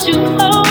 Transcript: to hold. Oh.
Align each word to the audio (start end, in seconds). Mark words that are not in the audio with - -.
to 0.00 0.12
hold. 0.12 0.38
Oh. 0.40 0.67